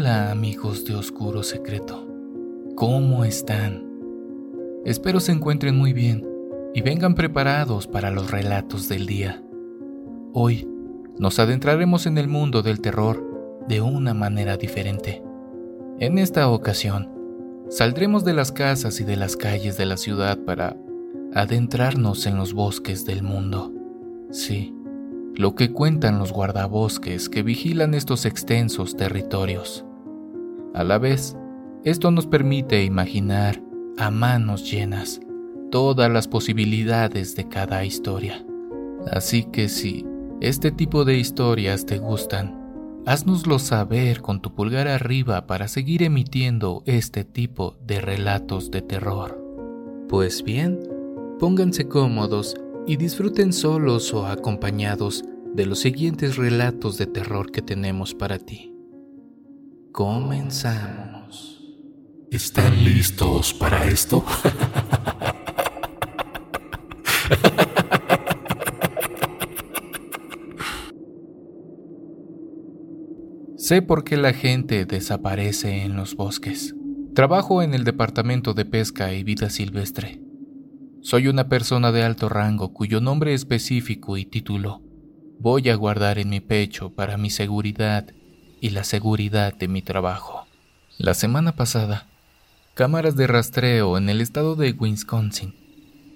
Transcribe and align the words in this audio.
Hola 0.00 0.30
amigos 0.30 0.84
de 0.84 0.94
Oscuro 0.94 1.42
Secreto, 1.42 2.06
¿cómo 2.76 3.24
están? 3.24 3.84
Espero 4.84 5.18
se 5.18 5.32
encuentren 5.32 5.76
muy 5.76 5.92
bien 5.92 6.24
y 6.72 6.82
vengan 6.82 7.16
preparados 7.16 7.88
para 7.88 8.12
los 8.12 8.30
relatos 8.30 8.88
del 8.88 9.06
día. 9.06 9.42
Hoy 10.32 10.68
nos 11.18 11.40
adentraremos 11.40 12.06
en 12.06 12.16
el 12.16 12.28
mundo 12.28 12.62
del 12.62 12.80
terror 12.80 13.66
de 13.66 13.80
una 13.80 14.14
manera 14.14 14.56
diferente. 14.56 15.20
En 15.98 16.18
esta 16.18 16.48
ocasión, 16.48 17.10
saldremos 17.68 18.24
de 18.24 18.34
las 18.34 18.52
casas 18.52 19.00
y 19.00 19.04
de 19.04 19.16
las 19.16 19.36
calles 19.36 19.76
de 19.76 19.86
la 19.86 19.96
ciudad 19.96 20.38
para 20.38 20.76
adentrarnos 21.34 22.24
en 22.26 22.36
los 22.36 22.52
bosques 22.52 23.04
del 23.04 23.24
mundo. 23.24 23.72
Sí, 24.30 24.72
lo 25.34 25.56
que 25.56 25.72
cuentan 25.72 26.20
los 26.20 26.32
guardabosques 26.32 27.28
que 27.28 27.42
vigilan 27.42 27.94
estos 27.94 28.26
extensos 28.26 28.96
territorios. 28.96 29.84
A 30.74 30.84
la 30.84 30.98
vez, 30.98 31.36
esto 31.84 32.10
nos 32.10 32.26
permite 32.26 32.84
imaginar 32.84 33.62
a 33.98 34.10
manos 34.10 34.70
llenas 34.70 35.20
todas 35.70 36.10
las 36.10 36.28
posibilidades 36.28 37.34
de 37.36 37.48
cada 37.48 37.84
historia. 37.84 38.44
Así 39.10 39.44
que 39.44 39.68
si 39.68 40.04
este 40.40 40.70
tipo 40.70 41.04
de 41.04 41.18
historias 41.18 41.86
te 41.86 41.98
gustan, 41.98 43.02
haznoslo 43.06 43.58
saber 43.58 44.20
con 44.20 44.40
tu 44.40 44.54
pulgar 44.54 44.88
arriba 44.88 45.46
para 45.46 45.68
seguir 45.68 46.02
emitiendo 46.02 46.82
este 46.86 47.24
tipo 47.24 47.76
de 47.86 48.00
relatos 48.00 48.70
de 48.70 48.82
terror. 48.82 49.42
Pues 50.08 50.42
bien, 50.42 50.78
pónganse 51.38 51.88
cómodos 51.88 52.56
y 52.86 52.96
disfruten 52.96 53.52
solos 53.52 54.12
o 54.14 54.26
acompañados 54.26 55.24
de 55.54 55.66
los 55.66 55.80
siguientes 55.80 56.36
relatos 56.36 56.98
de 56.98 57.06
terror 57.06 57.50
que 57.50 57.62
tenemos 57.62 58.14
para 58.14 58.38
ti. 58.38 58.77
Comenzamos. 59.98 61.60
¿Están 62.30 62.84
listos 62.84 63.52
para 63.52 63.84
esto? 63.84 64.24
sé 73.56 73.82
por 73.82 74.04
qué 74.04 74.16
la 74.16 74.32
gente 74.32 74.84
desaparece 74.84 75.82
en 75.82 75.96
los 75.96 76.14
bosques. 76.14 76.76
Trabajo 77.16 77.60
en 77.64 77.74
el 77.74 77.82
Departamento 77.82 78.54
de 78.54 78.66
Pesca 78.66 79.12
y 79.12 79.24
Vida 79.24 79.50
Silvestre. 79.50 80.22
Soy 81.00 81.26
una 81.26 81.48
persona 81.48 81.90
de 81.90 82.04
alto 82.04 82.28
rango 82.28 82.72
cuyo 82.72 83.00
nombre 83.00 83.34
específico 83.34 84.16
y 84.16 84.26
título 84.26 84.80
voy 85.40 85.68
a 85.70 85.74
guardar 85.74 86.20
en 86.20 86.28
mi 86.28 86.38
pecho 86.40 86.94
para 86.94 87.16
mi 87.16 87.30
seguridad 87.30 88.06
y 88.60 88.70
la 88.70 88.84
seguridad 88.84 89.54
de 89.54 89.68
mi 89.68 89.82
trabajo. 89.82 90.46
La 90.98 91.14
semana 91.14 91.52
pasada, 91.52 92.06
cámaras 92.74 93.16
de 93.16 93.26
rastreo 93.26 93.96
en 93.98 94.08
el 94.08 94.20
estado 94.20 94.56
de 94.56 94.72
Wisconsin 94.72 95.54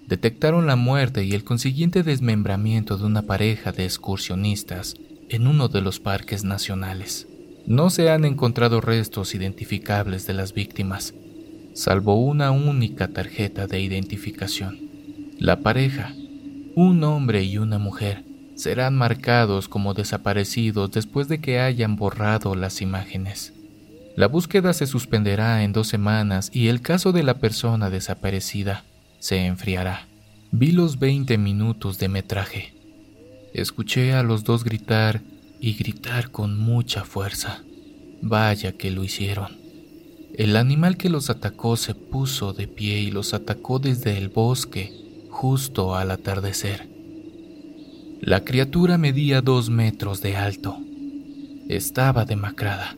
detectaron 0.06 0.66
la 0.66 0.76
muerte 0.76 1.24
y 1.24 1.32
el 1.32 1.44
consiguiente 1.44 2.02
desmembramiento 2.02 2.98
de 2.98 3.04
una 3.04 3.22
pareja 3.22 3.72
de 3.72 3.84
excursionistas 3.84 4.96
en 5.28 5.46
uno 5.46 5.68
de 5.68 5.80
los 5.80 6.00
parques 6.00 6.44
nacionales. 6.44 7.28
No 7.66 7.90
se 7.90 8.10
han 8.10 8.24
encontrado 8.24 8.80
restos 8.80 9.34
identificables 9.34 10.26
de 10.26 10.34
las 10.34 10.52
víctimas, 10.52 11.14
salvo 11.74 12.16
una 12.16 12.50
única 12.50 13.08
tarjeta 13.08 13.66
de 13.66 13.80
identificación. 13.80 14.90
La 15.38 15.60
pareja, 15.60 16.12
un 16.74 17.02
hombre 17.04 17.44
y 17.44 17.58
una 17.58 17.78
mujer, 17.78 18.24
serán 18.54 18.96
marcados 18.96 19.68
como 19.68 19.94
desaparecidos 19.94 20.90
después 20.90 21.28
de 21.28 21.40
que 21.40 21.60
hayan 21.60 21.96
borrado 21.96 22.54
las 22.54 22.80
imágenes. 22.82 23.52
La 24.14 24.28
búsqueda 24.28 24.74
se 24.74 24.86
suspenderá 24.86 25.64
en 25.64 25.72
dos 25.72 25.88
semanas 25.88 26.50
y 26.52 26.68
el 26.68 26.82
caso 26.82 27.12
de 27.12 27.22
la 27.22 27.38
persona 27.38 27.88
desaparecida 27.88 28.84
se 29.18 29.46
enfriará. 29.46 30.06
Vi 30.50 30.72
los 30.72 30.98
20 30.98 31.38
minutos 31.38 31.98
de 31.98 32.08
metraje. 32.08 32.74
Escuché 33.54 34.12
a 34.12 34.22
los 34.22 34.44
dos 34.44 34.64
gritar 34.64 35.22
y 35.60 35.74
gritar 35.74 36.30
con 36.30 36.58
mucha 36.58 37.04
fuerza. 37.04 37.62
Vaya 38.20 38.72
que 38.72 38.90
lo 38.90 39.02
hicieron. 39.02 39.56
El 40.34 40.56
animal 40.56 40.96
que 40.96 41.08
los 41.08 41.30
atacó 41.30 41.76
se 41.76 41.94
puso 41.94 42.52
de 42.52 42.66
pie 42.66 43.00
y 43.00 43.10
los 43.10 43.32
atacó 43.32 43.78
desde 43.78 44.18
el 44.18 44.28
bosque 44.28 44.92
justo 45.30 45.94
al 45.96 46.10
atardecer. 46.10 46.91
La 48.24 48.44
criatura 48.44 48.98
medía 48.98 49.40
dos 49.40 49.68
metros 49.68 50.22
de 50.22 50.36
alto. 50.36 50.78
Estaba 51.68 52.24
demacrada, 52.24 52.96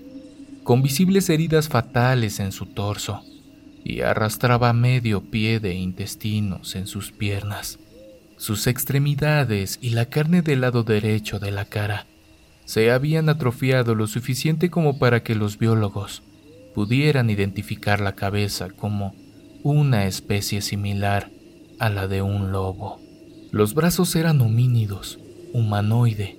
con 0.65 0.83
visibles 0.83 1.31
heridas 1.31 1.71
fatales 1.71 2.41
en 2.41 2.53
su 2.53 2.67
torso, 2.67 3.23
y 3.83 4.03
arrastraba 4.03 4.75
medio 4.75 5.23
pie 5.23 5.61
de 5.61 5.77
intestinos 5.77 6.77
en 6.77 6.87
sus 6.87 7.11
piernas. 7.11 7.79
Sus 8.37 8.67
extremidades 8.67 9.79
y 9.81 9.91
la 9.91 10.05
carne 10.11 10.43
del 10.43 10.61
lado 10.61 10.83
derecho 10.83 11.39
de 11.39 11.53
la 11.53 11.65
cara 11.65 12.07
se 12.67 12.91
habían 12.91 13.31
atrofiado 13.31 13.95
lo 13.95 14.07
suficiente 14.07 14.69
como 14.69 14.99
para 14.99 15.23
que 15.23 15.35
los 15.35 15.57
biólogos 15.57 16.23
pudieran 16.75 17.31
identificar 17.31 17.99
la 17.99 18.15
cabeza 18.15 18.69
como 18.69 19.15
una 19.63 20.05
especie 20.05 20.61
similar 20.61 21.31
a 21.79 21.89
la 21.89 22.09
de 22.09 22.21
un 22.21 22.53
lobo. 22.53 23.04
Los 23.55 23.75
brazos 23.75 24.17
eran 24.17 24.41
homínidos, 24.41 25.21
humanoide, 25.53 26.37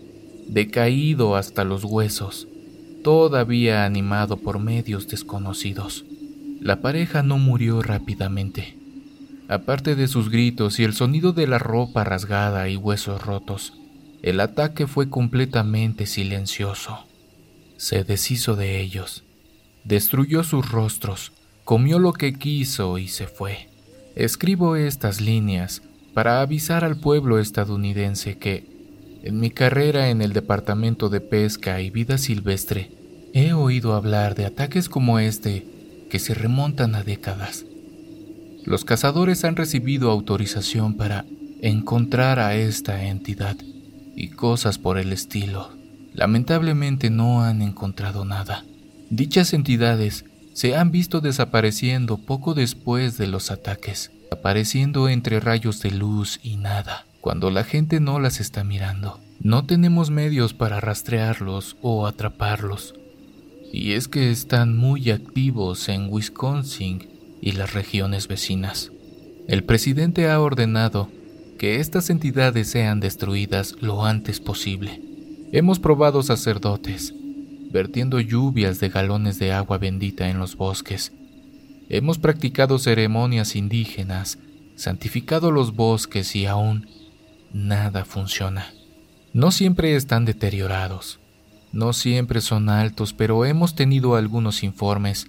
decaído 0.49 1.37
hasta 1.37 1.63
los 1.63 1.85
huesos, 1.85 2.49
todavía 3.05 3.85
animado 3.85 4.35
por 4.35 4.59
medios 4.59 5.07
desconocidos. 5.07 6.03
La 6.59 6.81
pareja 6.81 7.23
no 7.23 7.37
murió 7.37 7.81
rápidamente. 7.81 8.77
Aparte 9.47 9.95
de 9.95 10.09
sus 10.09 10.29
gritos 10.29 10.77
y 10.77 10.83
el 10.83 10.93
sonido 10.93 11.31
de 11.31 11.47
la 11.47 11.57
ropa 11.57 12.03
rasgada 12.03 12.67
y 12.67 12.75
huesos 12.75 13.21
rotos, 13.21 13.71
el 14.21 14.41
ataque 14.41 14.85
fue 14.85 15.09
completamente 15.09 16.07
silencioso. 16.07 17.05
Se 17.77 18.03
deshizo 18.03 18.57
de 18.57 18.81
ellos, 18.81 19.23
destruyó 19.85 20.43
sus 20.43 20.69
rostros, 20.69 21.31
comió 21.63 21.97
lo 21.97 22.11
que 22.11 22.33
quiso 22.33 22.97
y 22.97 23.07
se 23.07 23.27
fue. 23.27 23.69
Escribo 24.17 24.75
estas 24.75 25.21
líneas 25.21 25.81
para 26.15 26.39
avisar 26.39 26.85
al 26.85 26.95
pueblo 26.95 27.39
estadounidense 27.39 28.37
que, 28.37 29.19
en 29.21 29.37
mi 29.37 29.51
carrera 29.51 30.09
en 30.09 30.21
el 30.21 30.31
Departamento 30.31 31.09
de 31.09 31.19
Pesca 31.19 31.81
y 31.81 31.89
Vida 31.89 32.17
Silvestre, 32.17 32.89
he 33.33 33.51
oído 33.51 33.93
hablar 33.93 34.33
de 34.33 34.45
ataques 34.45 34.87
como 34.87 35.19
este 35.19 35.67
que 36.09 36.19
se 36.19 36.33
remontan 36.33 36.95
a 36.95 37.03
décadas. 37.03 37.65
Los 38.63 38.85
cazadores 38.85 39.43
han 39.43 39.57
recibido 39.57 40.09
autorización 40.09 40.95
para 40.95 41.25
encontrar 41.61 42.39
a 42.39 42.55
esta 42.55 43.03
entidad 43.03 43.57
y 44.15 44.29
cosas 44.29 44.77
por 44.77 44.97
el 44.97 45.11
estilo. 45.11 45.71
Lamentablemente 46.13 47.09
no 47.09 47.43
han 47.43 47.61
encontrado 47.61 48.23
nada. 48.23 48.63
Dichas 49.09 49.53
entidades 49.53 50.23
se 50.53 50.77
han 50.77 50.91
visto 50.91 51.19
desapareciendo 51.19 52.17
poco 52.19 52.53
después 52.53 53.17
de 53.17 53.27
los 53.27 53.51
ataques 53.51 54.11
apareciendo 54.31 55.09
entre 55.09 55.39
rayos 55.39 55.81
de 55.81 55.91
luz 55.91 56.39
y 56.43 56.57
nada, 56.57 57.05
cuando 57.21 57.51
la 57.51 57.63
gente 57.63 57.99
no 57.99 58.19
las 58.19 58.39
está 58.39 58.63
mirando. 58.63 59.19
No 59.39 59.65
tenemos 59.65 60.09
medios 60.09 60.53
para 60.53 60.79
rastrearlos 60.79 61.77
o 61.81 62.07
atraparlos. 62.07 62.95
Y 63.71 63.93
es 63.93 64.07
que 64.07 64.31
están 64.31 64.77
muy 64.77 65.11
activos 65.11 65.89
en 65.89 66.07
Wisconsin 66.09 67.09
y 67.41 67.51
las 67.53 67.73
regiones 67.73 68.27
vecinas. 68.27 68.91
El 69.47 69.63
presidente 69.63 70.29
ha 70.29 70.39
ordenado 70.39 71.09
que 71.59 71.79
estas 71.79 72.09
entidades 72.09 72.69
sean 72.69 72.99
destruidas 72.99 73.75
lo 73.81 74.05
antes 74.05 74.39
posible. 74.39 75.01
Hemos 75.51 75.79
probado 75.79 76.23
sacerdotes, 76.23 77.13
vertiendo 77.71 78.19
lluvias 78.19 78.79
de 78.79 78.89
galones 78.89 79.39
de 79.39 79.51
agua 79.51 79.77
bendita 79.77 80.29
en 80.29 80.39
los 80.39 80.55
bosques 80.55 81.11
Hemos 81.89 82.17
practicado 82.17 82.79
ceremonias 82.79 83.55
indígenas, 83.55 84.39
santificado 84.75 85.51
los 85.51 85.75
bosques 85.75 86.35
y 86.35 86.45
aún 86.45 86.87
nada 87.53 88.05
funciona. 88.05 88.73
No 89.33 89.51
siempre 89.51 89.95
están 89.95 90.25
deteriorados, 90.25 91.19
no 91.71 91.93
siempre 91.93 92.41
son 92.41 92.69
altos, 92.69 93.13
pero 93.13 93.45
hemos 93.45 93.75
tenido 93.75 94.15
algunos 94.15 94.63
informes 94.63 95.27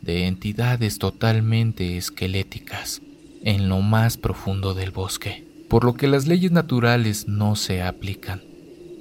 de 0.00 0.26
entidades 0.26 0.98
totalmente 0.98 1.96
esqueléticas 1.96 3.02
en 3.42 3.68
lo 3.68 3.80
más 3.80 4.16
profundo 4.16 4.74
del 4.74 4.92
bosque, 4.92 5.44
por 5.68 5.84
lo 5.84 5.94
que 5.94 6.06
las 6.06 6.26
leyes 6.26 6.52
naturales 6.52 7.26
no 7.26 7.56
se 7.56 7.82
aplican. 7.82 8.42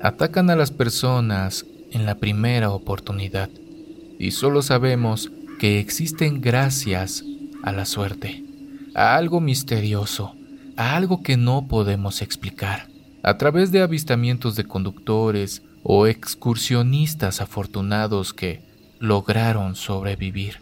Atacan 0.01 0.49
a 0.49 0.55
las 0.55 0.71
personas 0.71 1.65
en 1.91 2.05
la 2.05 2.15
primera 2.15 2.71
oportunidad 2.71 3.49
y 4.17 4.31
solo 4.31 4.61
sabemos 4.61 5.31
que 5.59 5.79
existen 5.79 6.41
gracias 6.41 7.23
a 7.63 7.71
la 7.71 7.85
suerte, 7.85 8.43
a 8.93 9.15
algo 9.15 9.41
misterioso, 9.41 10.35
a 10.77 10.95
algo 10.95 11.23
que 11.23 11.37
no 11.37 11.67
podemos 11.67 12.21
explicar, 12.21 12.87
a 13.23 13.37
través 13.37 13.71
de 13.71 13.81
avistamientos 13.81 14.55
de 14.55 14.65
conductores 14.65 15.63
o 15.83 16.07
excursionistas 16.07 17.41
afortunados 17.41 18.33
que 18.33 18.61
lograron 18.99 19.75
sobrevivir, 19.75 20.61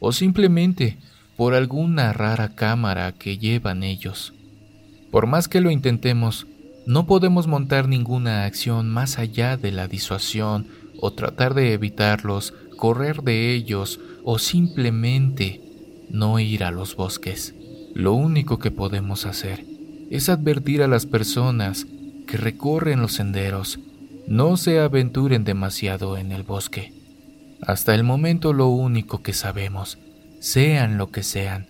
o 0.00 0.12
simplemente 0.12 0.98
por 1.36 1.54
alguna 1.54 2.12
rara 2.12 2.54
cámara 2.54 3.12
que 3.12 3.38
llevan 3.38 3.82
ellos. 3.82 4.32
Por 5.10 5.26
más 5.26 5.48
que 5.48 5.60
lo 5.60 5.70
intentemos, 5.70 6.46
no 6.86 7.06
podemos 7.06 7.46
montar 7.46 7.88
ninguna 7.88 8.44
acción 8.44 8.88
más 8.88 9.18
allá 9.18 9.56
de 9.56 9.72
la 9.72 9.88
disuasión 9.88 10.68
o 11.00 11.12
tratar 11.12 11.54
de 11.54 11.72
evitarlos, 11.72 12.54
correr 12.76 13.22
de 13.22 13.54
ellos 13.54 14.00
o 14.24 14.38
simplemente 14.38 15.60
no 16.10 16.38
ir 16.38 16.64
a 16.64 16.70
los 16.70 16.96
bosques. 16.96 17.54
Lo 17.94 18.12
único 18.12 18.58
que 18.58 18.70
podemos 18.70 19.26
hacer 19.26 19.64
es 20.10 20.28
advertir 20.28 20.82
a 20.82 20.88
las 20.88 21.06
personas 21.06 21.86
que 22.26 22.36
recorren 22.36 23.00
los 23.00 23.14
senderos 23.14 23.78
no 24.26 24.56
se 24.56 24.80
aventuren 24.80 25.44
demasiado 25.44 26.16
en 26.16 26.32
el 26.32 26.42
bosque. 26.42 26.92
Hasta 27.62 27.94
el 27.94 28.02
momento 28.02 28.52
lo 28.52 28.68
único 28.68 29.22
que 29.22 29.32
sabemos, 29.32 29.98
sean 30.40 30.98
lo 30.98 31.10
que 31.10 31.22
sean, 31.22 31.68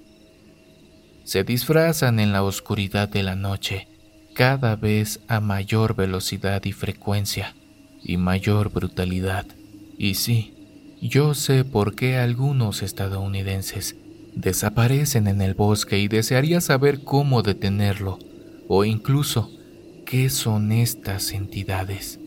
se 1.25 1.45
disfrazan 1.45 2.19
en 2.19 2.33
la 2.33 2.43
oscuridad 2.43 3.09
de 3.09 3.23
la 3.23 3.37
noche, 3.37 3.89
cada 4.35 4.77
vez 4.77 5.21
a 5.29 5.41
mayor 5.41 5.97
velocidad 5.97 6.65
y 6.65 6.73
frecuencia, 6.73 7.55
y 8.03 8.17
mayor 8.17 8.71
brutalidad. 8.71 9.45
Y 9.99 10.15
sí, 10.15 10.55
yo 11.01 11.35
sé 11.35 11.65
por 11.65 11.95
qué 11.95 12.17
algunos 12.17 12.83
estadounidenses 12.83 13.97
desaparecen 14.35 15.29
en 15.29 15.41
el 15.41 15.55
bosque 15.55 15.99
y 15.99 16.09
desearía 16.09 16.61
saber 16.61 17.03
cómo 17.03 17.43
detenerlo, 17.43 18.19
o 18.69 18.85
incluso 18.85 19.51
qué 20.05 20.31
son 20.31 20.73
estas 20.73 21.33
entidades. 21.33 22.21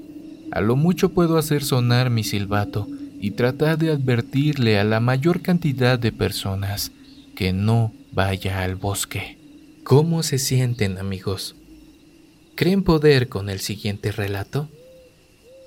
A 0.52 0.62
lo 0.62 0.76
mucho 0.76 1.10
puedo 1.10 1.38
hacer 1.38 1.64
sonar 1.64 2.10
mi 2.10 2.24
silbato 2.24 2.88
y 3.22 3.32
tratar 3.32 3.78
de 3.78 3.92
advertirle 3.92 4.80
a 4.80 4.84
la 4.84 5.00
mayor 5.00 5.42
cantidad 5.42 6.00
de 6.00 6.12
personas 6.12 6.92
que 7.36 7.54
no 7.54 7.94
vaya 8.12 8.64
al 8.64 8.76
bosque. 8.76 9.38
¿Cómo 9.84 10.24
se 10.24 10.38
sienten 10.40 10.98
amigos? 10.98 11.56
¿Creen 12.56 12.84
poder 12.84 13.30
con 13.30 13.50
el 13.50 13.60
siguiente 13.60 14.12
relato? 14.12 14.70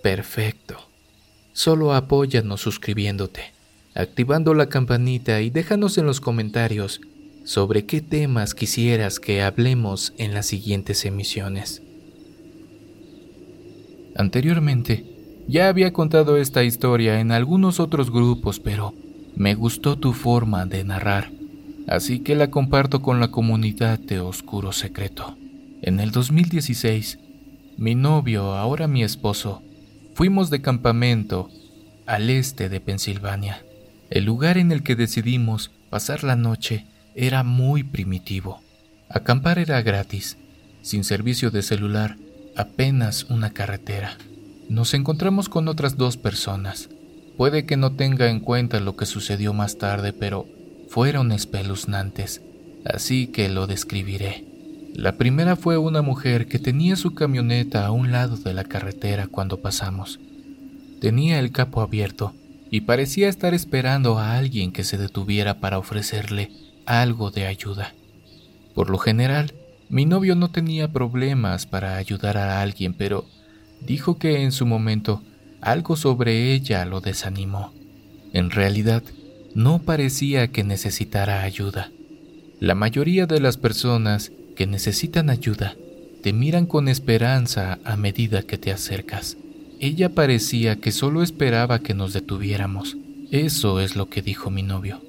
Perfecto. 0.03 0.92
Solo 1.53 1.95
apóyanos 1.95 2.61
suscribiéndote, 2.61 3.53
activando 3.95 4.55
la 4.55 4.69
campanita 4.69 5.41
y 5.41 5.51
déjanos 5.51 5.99
en 5.99 6.07
los 6.07 6.21
comentarios 6.21 7.01
sobre 7.45 7.85
qué 7.87 8.01
temas 8.01 8.55
quisieras 8.55 9.21
que 9.21 9.43
hablemos 9.43 10.13
en 10.19 10.35
las 10.35 10.47
siguientes 10.47 11.05
emisiones. 11.05 11.83
Anteriormente, 14.15 15.05
ya 15.49 15.69
había 15.69 15.93
contado 15.93 16.37
esta 16.37 16.63
historia 16.63 17.21
en 17.21 17.33
algunos 17.33 17.81
otros 17.81 18.11
grupos, 18.11 18.61
pero 18.61 18.95
me 19.35 19.55
gustó 19.55 19.99
tu 19.99 20.13
forma 20.13 20.67
de 20.67 20.85
narrar 20.85 21.33
así 21.87 22.21
que 22.21 22.35
la 22.35 22.51
comparto 22.51 23.03
con 23.03 23.21
la 23.21 23.29
comunidad 23.29 23.99
de 23.99 24.21
Oscuro 24.21 24.73
Secreto. 24.73 25.37
En 25.83 26.01
el 26.01 26.11
2016, 26.11 27.19
mi 27.77 27.95
novio, 27.95 28.55
ahora 28.55 28.87
mi 28.87 29.03
esposo, 29.03 29.63
fuimos 30.15 30.51
de 30.51 30.61
campamento 30.61 31.51
al 32.07 32.31
este 32.31 32.69
de 32.69 32.81
Pensilvania. 32.81 33.65
El 34.11 34.25
lugar 34.25 34.59
en 34.59 34.73
el 34.73 34.83
que 34.83 34.97
decidimos 34.97 35.71
pasar 35.91 36.25
la 36.25 36.37
noche 36.37 36.87
era 37.15 37.43
muy 37.43 37.83
primitivo. 37.83 38.61
Acampar 39.09 39.59
era 39.59 39.81
gratis, 39.83 40.39
sin 40.83 41.05
servicio 41.05 41.51
de 41.51 41.63
celular, 41.63 42.17
apenas 42.57 43.25
una 43.25 43.51
carretera. 43.51 44.17
Nos 44.69 44.95
encontramos 44.95 45.49
con 45.49 45.69
otras 45.69 45.97
dos 45.97 46.17
personas. 46.17 46.89
Puede 47.37 47.65
que 47.65 47.77
no 47.77 47.95
tenga 47.95 48.29
en 48.29 48.41
cuenta 48.41 48.81
lo 48.81 48.97
que 48.97 49.07
sucedió 49.07 49.53
más 49.53 49.79
tarde, 49.79 50.13
pero 50.13 50.47
fueron 50.89 51.33
espeluznantes, 51.33 52.43
así 52.85 53.27
que 53.27 53.49
lo 53.49 53.67
describiré. 53.67 54.52
La 54.95 55.17
primera 55.17 55.57
fue 55.57 55.79
una 55.79 56.03
mujer 56.03 56.47
que 56.47 56.59
tenía 56.59 56.97
su 56.97 57.15
camioneta 57.15 57.87
a 57.87 57.93
un 57.93 58.13
lado 58.13 58.37
de 58.37 58.53
la 58.53 58.65
carretera 58.65 59.27
cuando 59.27 59.61
pasamos. 59.61 60.21
Tenía 61.01 61.39
el 61.39 61.51
capo 61.51 61.81
abierto 61.81 62.35
y 62.71 62.83
parecía 62.83 63.31
estar 63.31 63.55
esperando 63.55 64.19
a 64.19 64.37
alguien 64.37 64.71
que 64.71 64.85
se 64.85 64.99
detuviera 64.99 65.61
para 65.61 65.79
ofrecerle 65.79 66.51
algo 66.85 67.31
de 67.31 67.47
ayuda. 67.47 67.95
Por 68.75 68.91
lo 68.91 68.99
general, 68.99 69.55
mi 69.89 70.05
novio 70.05 70.35
no 70.35 70.51
tenía 70.51 70.93
problemas 70.93 71.65
para 71.67 71.97
ayudar 71.97 72.37
a 72.37 72.61
alguien, 72.61 72.93
pero 72.93 73.25
dijo 73.81 74.19
que 74.19 74.43
en 74.43 74.53
su 74.53 74.67
momento 74.67 75.23
algo 75.63 75.97
sobre 75.97 76.53
ella 76.53 76.85
lo 76.85 77.01
desanimó. 77.01 77.73
En 78.35 78.51
realidad, 78.51 79.03
no 79.55 79.81
parecía 79.81 80.49
que 80.49 80.65
necesitara 80.65 81.43
ayuda. 81.43 81.91
La 82.61 82.75
mayoría 82.75 83.27
de 83.27 83.41
las 83.41 83.57
personas 83.57 84.33
que 84.55 84.67
necesitan 84.67 85.31
ayuda 85.31 85.77
te 86.23 86.33
miran 86.33 86.67
con 86.67 86.89
esperanza 86.89 87.81
a 87.85 87.97
medida 87.97 88.43
que 88.43 88.57
te 88.57 88.71
acercas. 88.71 89.37
Ella 89.81 90.15
parecía 90.15 90.77
que 90.77 90.93
solo 90.93 91.23
esperaba 91.23 91.81
que 91.81 91.95
nos 91.95 92.13
detuviéramos. 92.13 92.97
Eso 93.33 93.81
es 93.81 93.97
lo 93.97 94.09
que 94.09 94.23
dijo 94.23 94.49
mi 94.49 94.63
novio. 94.63 95.03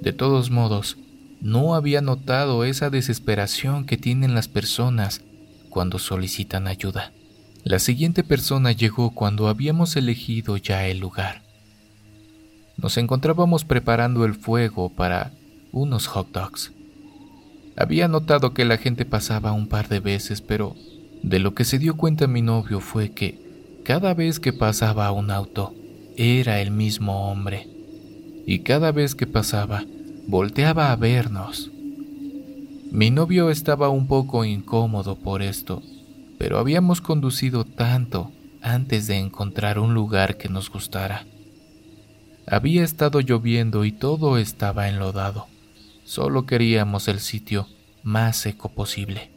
De 0.00 0.12
todos 0.12 0.50
modos, 0.50 0.96
no 1.40 1.76
había 1.76 2.00
notado 2.00 2.64
esa 2.64 2.90
desesperación 2.90 3.84
que 3.86 3.96
tienen 3.96 4.34
las 4.34 4.48
personas 4.48 5.20
cuando 5.70 6.00
solicitan 6.00 6.66
ayuda. 6.66 7.12
La 7.62 7.78
siguiente 7.78 8.24
persona 8.24 8.72
llegó 8.72 9.10
cuando 9.14 9.46
habíamos 9.46 9.94
elegido 9.94 10.56
ya 10.56 10.88
el 10.88 10.98
lugar. 10.98 11.42
Nos 12.76 12.96
encontrábamos 12.96 13.64
preparando 13.64 14.24
el 14.24 14.34
fuego 14.34 14.88
para 14.88 15.30
unos 15.70 16.08
hot 16.08 16.32
dogs. 16.32 16.72
Había 17.76 18.08
notado 18.08 18.52
que 18.52 18.64
la 18.64 18.76
gente 18.76 19.04
pasaba 19.04 19.52
un 19.52 19.66
par 19.66 19.88
de 19.88 20.00
veces, 20.00 20.42
pero 20.42 20.76
de 21.22 21.38
lo 21.38 21.54
que 21.54 21.64
se 21.64 21.78
dio 21.78 21.96
cuenta 21.96 22.26
mi 22.26 22.42
novio 22.42 22.80
fue 22.80 23.12
que 23.12 23.40
cada 23.84 24.14
vez 24.14 24.38
que 24.38 24.52
pasaba 24.52 25.10
un 25.12 25.30
auto, 25.30 25.74
era 26.16 26.60
el 26.60 26.70
mismo 26.70 27.30
hombre. 27.30 27.68
Y 28.46 28.60
cada 28.60 28.92
vez 28.92 29.14
que 29.14 29.26
pasaba, 29.26 29.84
volteaba 30.26 30.92
a 30.92 30.96
vernos. 30.96 31.70
Mi 32.90 33.10
novio 33.10 33.50
estaba 33.50 33.88
un 33.88 34.06
poco 34.06 34.44
incómodo 34.44 35.16
por 35.16 35.42
esto, 35.42 35.82
pero 36.38 36.58
habíamos 36.58 37.00
conducido 37.00 37.64
tanto 37.64 38.30
antes 38.60 39.06
de 39.06 39.18
encontrar 39.18 39.78
un 39.78 39.94
lugar 39.94 40.36
que 40.36 40.48
nos 40.48 40.70
gustara. 40.70 41.26
Había 42.46 42.84
estado 42.84 43.20
lloviendo 43.20 43.84
y 43.84 43.92
todo 43.92 44.36
estaba 44.36 44.88
enlodado. 44.88 45.46
Solo 46.04 46.46
queríamos 46.46 47.08
el 47.08 47.20
sitio 47.20 47.68
más 48.02 48.36
seco 48.36 48.70
posible. 48.70 49.30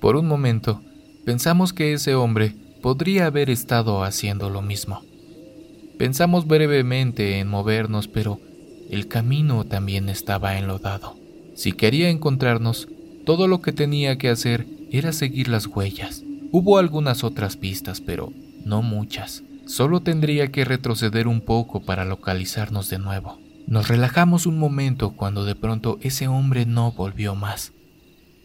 Por 0.00 0.16
un 0.16 0.28
momento, 0.28 0.82
pensamos 1.24 1.72
que 1.72 1.92
ese 1.92 2.14
hombre 2.14 2.54
podría 2.82 3.26
haber 3.26 3.50
estado 3.50 4.04
haciendo 4.04 4.50
lo 4.50 4.62
mismo. 4.62 5.02
Pensamos 5.98 6.46
brevemente 6.46 7.38
en 7.38 7.48
movernos, 7.48 8.06
pero 8.06 8.38
el 8.90 9.08
camino 9.08 9.64
también 9.64 10.08
estaba 10.08 10.58
enlodado. 10.58 11.16
Si 11.54 11.72
quería 11.72 12.10
encontrarnos, 12.10 12.88
todo 13.24 13.48
lo 13.48 13.60
que 13.60 13.72
tenía 13.72 14.18
que 14.18 14.28
hacer 14.28 14.66
era 14.92 15.12
seguir 15.12 15.48
las 15.48 15.66
huellas. 15.66 16.22
Hubo 16.52 16.78
algunas 16.78 17.24
otras 17.24 17.56
pistas, 17.56 18.00
pero 18.00 18.32
no 18.64 18.82
muchas. 18.82 19.42
Solo 19.66 20.00
tendría 20.00 20.52
que 20.52 20.64
retroceder 20.64 21.26
un 21.26 21.40
poco 21.40 21.80
para 21.80 22.04
localizarnos 22.04 22.88
de 22.88 22.98
nuevo. 22.98 23.40
Nos 23.66 23.88
relajamos 23.88 24.46
un 24.46 24.60
momento 24.60 25.10
cuando 25.10 25.44
de 25.44 25.56
pronto 25.56 25.98
ese 26.00 26.28
hombre 26.28 26.66
no 26.66 26.92
volvió 26.92 27.34
más. 27.34 27.72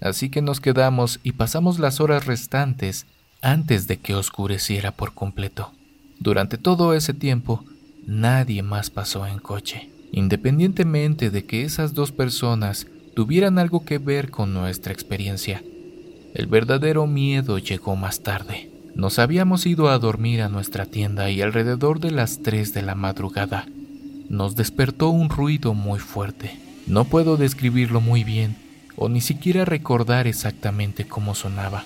Así 0.01 0.29
que 0.29 0.41
nos 0.41 0.59
quedamos 0.59 1.19
y 1.21 1.33
pasamos 1.33 1.77
las 1.77 2.01
horas 2.01 2.25
restantes 2.25 3.05
antes 3.43 3.87
de 3.87 3.97
que 3.97 4.15
oscureciera 4.15 4.91
por 4.91 5.13
completo. 5.13 5.73
Durante 6.19 6.57
todo 6.57 6.95
ese 6.95 7.13
tiempo, 7.13 7.63
nadie 8.07 8.63
más 8.63 8.89
pasó 8.89 9.27
en 9.27 9.37
coche, 9.37 9.91
independientemente 10.11 11.29
de 11.29 11.45
que 11.45 11.65
esas 11.65 11.93
dos 11.93 12.11
personas 12.11 12.87
tuvieran 13.15 13.59
algo 13.59 13.85
que 13.85 13.99
ver 13.99 14.31
con 14.31 14.53
nuestra 14.53 14.91
experiencia. 14.91 15.63
El 16.33 16.47
verdadero 16.47 17.05
miedo 17.05 17.59
llegó 17.59 17.95
más 17.95 18.21
tarde. 18.21 18.71
Nos 18.95 19.19
habíamos 19.19 19.67
ido 19.67 19.89
a 19.89 19.99
dormir 19.99 20.41
a 20.41 20.49
nuestra 20.49 20.87
tienda 20.87 21.29
y 21.29 21.43
alrededor 21.43 21.99
de 21.99 22.09
las 22.09 22.41
3 22.41 22.73
de 22.73 22.81
la 22.81 22.95
madrugada 22.95 23.67
nos 24.29 24.55
despertó 24.55 25.09
un 25.09 25.29
ruido 25.29 25.73
muy 25.73 25.99
fuerte. 25.99 26.59
No 26.87 27.05
puedo 27.05 27.37
describirlo 27.37 28.01
muy 28.01 28.23
bien 28.23 28.55
o 28.95 29.09
ni 29.09 29.21
siquiera 29.21 29.65
recordar 29.65 30.27
exactamente 30.27 31.07
cómo 31.07 31.35
sonaba. 31.35 31.85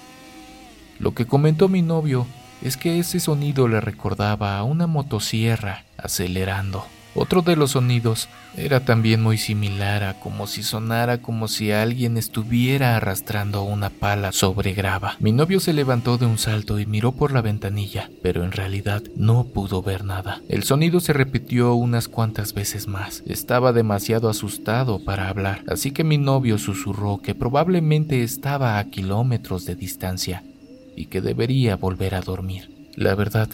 Lo 1.00 1.14
que 1.14 1.26
comentó 1.26 1.68
mi 1.70 1.82
novio 1.82 2.26
es 2.62 2.78
que 2.78 3.00
ese 3.00 3.20
sonido 3.20 3.68
le 3.68 3.82
recordaba 3.82 4.58
a 4.58 4.64
una 4.64 4.88
motosierra 4.88 5.86
acelerando. 5.98 6.86
Otro 7.18 7.42
de 7.42 7.56
los 7.56 7.72
sonidos 7.72 8.28
era 8.58 8.82
también 8.82 9.24
muy 9.24 9.38
similar 9.38 10.04
a 10.04 10.20
como 10.20 10.48
si 10.48 10.64
sonara 10.64 11.22
como 11.22 11.48
si 11.48 11.72
alguien 11.72 12.18
estuviera 12.18 12.98
arrastrando 12.98 13.64
una 13.64 13.90
pala 13.90 14.34
sobre 14.34 14.74
grava. 14.74 15.16
Mi 15.22 15.32
novio 15.32 15.62
se 15.62 15.72
levantó 15.72 16.18
de 16.18 16.26
un 16.26 16.38
salto 16.38 16.78
y 16.78 16.86
miró 16.86 17.14
por 17.14 17.32
la 17.32 17.42
ventanilla, 17.42 18.10
pero 18.22 18.44
en 18.44 18.52
realidad 18.52 19.02
no 19.16 19.46
pudo 19.46 19.82
ver 19.82 20.04
nada. 20.04 20.42
El 20.50 20.64
sonido 20.64 21.00
se 21.00 21.14
repitió 21.14 21.74
unas 21.74 22.10
cuantas 22.10 22.54
veces 22.54 22.90
más. 22.90 23.24
Estaba 23.26 23.72
demasiado 23.72 24.28
asustado 24.28 25.02
para 25.06 25.30
hablar, 25.30 25.64
así 25.70 25.92
que 25.92 26.04
mi 26.04 26.18
novio 26.18 26.58
susurró 26.58 27.20
que 27.20 27.34
probablemente 27.34 28.24
estaba 28.24 28.78
a 28.78 28.90
kilómetros 28.90 29.66
de 29.66 29.76
distancia 29.76 30.44
y 30.98 31.06
que 31.06 31.22
debería 31.22 31.78
volver 31.78 32.14
a 32.14 32.20
dormir. 32.20 32.90
La 32.98 33.16
verdad, 33.16 33.48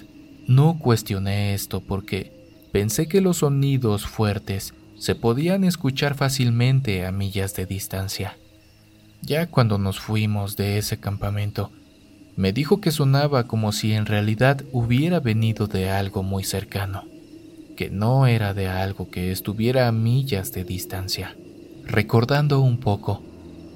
no 0.48 0.80
cuestioné 0.80 1.53
esto 1.53 1.80
porque 1.82 2.40
Pensé 2.72 3.08
que 3.08 3.20
los 3.20 3.38
sonidos 3.38 4.06
fuertes 4.06 4.74
se 4.98 5.13
podían 5.13 5.66
escuchar 5.66 6.16
fácilmente 6.16 7.06
a 7.06 7.12
millas 7.12 7.54
de 7.56 7.66
distancia. 7.66 8.38
Ya 9.22 9.48
cuando 9.48 9.78
nos 9.78 10.00
fuimos 10.00 10.56
de 10.56 10.78
ese 10.78 10.98
campamento, 10.98 11.70
me 12.38 12.54
dijo 12.54 12.80
que 12.80 12.92
sonaba 12.92 13.46
como 13.46 13.74
si 13.74 13.92
en 13.92 14.06
realidad 14.06 14.63
hubiera 14.72 15.20
venido 15.20 15.68
de 15.68 15.90
algo 15.90 16.24
muy 16.24 16.46
cercano, 16.46 17.04
que 17.75 17.90
no 17.90 18.25
era 18.25 18.54
de 18.54 18.68
algo 18.68 19.12
que 19.12 19.32
estuviera 19.32 19.90
a 19.90 19.92
millas 19.92 20.54
de 20.54 20.63
distancia. 20.63 21.36
Recordando 21.86 22.62
un 22.62 22.78
poco, 22.78 23.22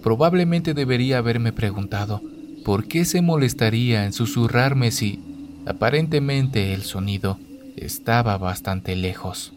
probablemente 0.03 0.73
debería 0.73 1.17
haberme 1.17 1.51
preguntado 1.51 2.21
por 2.63 2.87
qué 2.87 3.03
se 3.03 3.21
molestaría 3.21 4.05
en 4.05 4.13
susurrarme 4.13 4.91
si, 4.91 5.19
aparentemente, 5.65 6.73
el 6.73 6.83
sonido 6.83 7.39
estaba 7.75 8.37
bastante 8.37 8.95
lejos. 8.95 9.53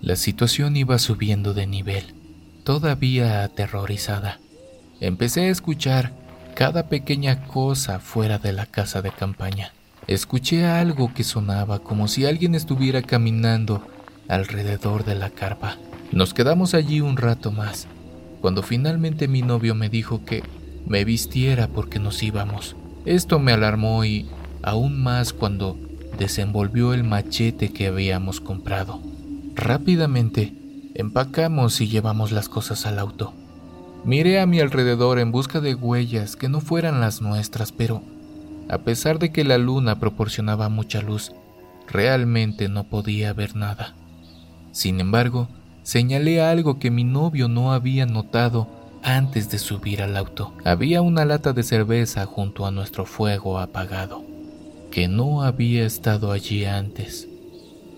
La 0.00 0.16
situación 0.16 0.76
iba 0.76 0.98
subiendo 0.98 1.54
de 1.54 1.66
nivel, 1.66 2.14
todavía 2.64 3.42
aterrorizada. 3.42 4.40
Empecé 5.00 5.42
a 5.42 5.50
escuchar 5.50 6.12
cada 6.54 6.88
pequeña 6.88 7.44
cosa 7.46 7.98
fuera 7.98 8.38
de 8.38 8.52
la 8.52 8.66
casa 8.66 9.02
de 9.02 9.10
campaña. 9.10 9.72
Escuché 10.06 10.66
algo 10.66 11.12
que 11.12 11.24
sonaba 11.24 11.80
como 11.80 12.08
si 12.08 12.26
alguien 12.26 12.54
estuviera 12.54 13.02
caminando 13.02 13.86
alrededor 14.28 15.04
de 15.04 15.14
la 15.14 15.30
carpa. 15.30 15.76
Nos 16.12 16.34
quedamos 16.34 16.74
allí 16.74 17.00
un 17.00 17.16
rato 17.16 17.50
más, 17.50 17.86
cuando 18.40 18.62
finalmente 18.62 19.28
mi 19.28 19.42
novio 19.42 19.74
me 19.74 19.88
dijo 19.88 20.24
que 20.24 20.42
me 20.86 21.04
vistiera 21.04 21.68
porque 21.68 21.98
nos 21.98 22.22
íbamos. 22.22 22.76
Esto 23.04 23.38
me 23.38 23.52
alarmó 23.52 24.04
y 24.04 24.28
aún 24.62 25.02
más 25.02 25.32
cuando 25.32 25.78
desenvolvió 26.18 26.92
el 26.92 27.04
machete 27.04 27.72
que 27.72 27.86
habíamos 27.86 28.40
comprado. 28.40 29.00
Rápidamente, 29.54 30.52
empacamos 30.94 31.80
y 31.80 31.88
llevamos 31.88 32.32
las 32.32 32.48
cosas 32.48 32.86
al 32.86 32.98
auto. 32.98 33.32
Miré 34.04 34.40
a 34.40 34.46
mi 34.46 34.60
alrededor 34.60 35.18
en 35.18 35.32
busca 35.32 35.60
de 35.60 35.74
huellas 35.74 36.36
que 36.36 36.48
no 36.48 36.60
fueran 36.60 37.00
las 37.00 37.22
nuestras, 37.22 37.72
pero 37.72 38.02
a 38.68 38.78
pesar 38.78 39.18
de 39.18 39.32
que 39.32 39.44
la 39.44 39.58
luna 39.58 39.98
proporcionaba 39.98 40.68
mucha 40.68 41.00
luz, 41.00 41.32
realmente 41.86 42.68
no 42.68 42.84
podía 42.84 43.32
ver 43.32 43.56
nada. 43.56 43.94
Sin 44.72 45.00
embargo, 45.00 45.48
señalé 45.82 46.42
algo 46.42 46.78
que 46.78 46.90
mi 46.90 47.04
novio 47.04 47.48
no 47.48 47.72
había 47.72 48.06
notado 48.06 48.68
antes 49.02 49.50
de 49.50 49.58
subir 49.58 50.02
al 50.02 50.16
auto. 50.16 50.52
Había 50.64 51.00
una 51.00 51.24
lata 51.24 51.52
de 51.52 51.62
cerveza 51.62 52.26
junto 52.26 52.66
a 52.66 52.70
nuestro 52.70 53.06
fuego 53.06 53.58
apagado 53.58 54.37
que 54.90 55.08
no 55.08 55.42
había 55.42 55.84
estado 55.84 56.32
allí 56.32 56.64
antes. 56.64 57.28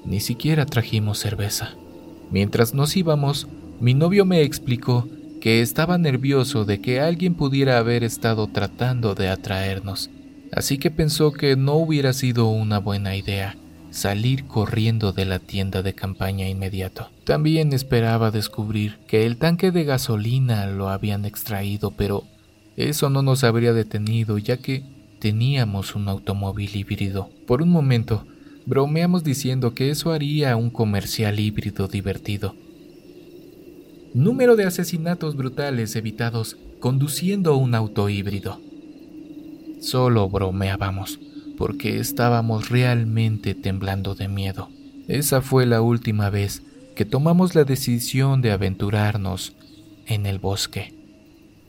Ni 0.04 0.20
siquiera 0.20 0.66
trajimos 0.66 1.18
cerveza. 1.18 1.74
Mientras 2.30 2.74
nos 2.74 2.96
íbamos, 2.96 3.48
mi 3.80 3.94
novio 3.94 4.24
me 4.24 4.42
explicó 4.42 5.08
que 5.40 5.62
estaba 5.62 5.98
nervioso 5.98 6.64
de 6.64 6.80
que 6.80 7.00
alguien 7.00 7.34
pudiera 7.34 7.78
haber 7.78 8.04
estado 8.04 8.46
tratando 8.46 9.14
de 9.14 9.28
atraernos, 9.28 10.10
así 10.52 10.78
que 10.78 10.90
pensó 10.90 11.32
que 11.32 11.56
no 11.56 11.74
hubiera 11.74 12.12
sido 12.12 12.48
una 12.48 12.78
buena 12.78 13.16
idea 13.16 13.56
salir 13.90 14.46
corriendo 14.46 15.12
de 15.12 15.24
la 15.24 15.38
tienda 15.38 15.82
de 15.82 15.94
campaña 15.94 16.48
inmediato. 16.48 17.10
También 17.24 17.72
esperaba 17.72 18.30
descubrir 18.30 18.98
que 19.06 19.26
el 19.26 19.36
tanque 19.36 19.70
de 19.70 19.84
gasolina 19.84 20.66
lo 20.66 20.88
habían 20.88 21.24
extraído, 21.24 21.90
pero 21.90 22.24
eso 22.76 23.10
no 23.10 23.22
nos 23.22 23.44
habría 23.44 23.72
detenido 23.72 24.38
ya 24.38 24.56
que 24.56 24.84
teníamos 25.20 25.94
un 25.94 26.08
automóvil 26.08 26.74
híbrido. 26.74 27.30
Por 27.46 27.62
un 27.62 27.68
momento, 27.68 28.26
bromeamos 28.66 29.22
diciendo 29.22 29.74
que 29.74 29.90
eso 29.90 30.12
haría 30.12 30.56
un 30.56 30.70
comercial 30.70 31.38
híbrido 31.38 31.86
divertido. 31.86 32.56
Número 34.14 34.56
de 34.56 34.64
asesinatos 34.64 35.36
brutales 35.36 35.94
evitados 35.94 36.56
conduciendo 36.80 37.56
un 37.56 37.74
auto 37.74 38.08
híbrido. 38.08 38.60
Solo 39.80 40.28
bromeábamos, 40.28 41.20
porque 41.56 41.98
estábamos 41.98 42.70
realmente 42.70 43.54
temblando 43.54 44.14
de 44.14 44.28
miedo. 44.28 44.68
Esa 45.06 45.42
fue 45.42 45.66
la 45.66 45.82
última 45.82 46.30
vez 46.30 46.62
que 46.96 47.04
tomamos 47.04 47.54
la 47.54 47.64
decisión 47.64 48.42
de 48.42 48.50
aventurarnos 48.50 49.54
en 50.06 50.26
el 50.26 50.38
bosque. 50.38 50.94